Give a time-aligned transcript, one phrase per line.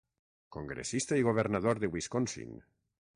[0.55, 2.57] Congressista i governador de Wisconsin.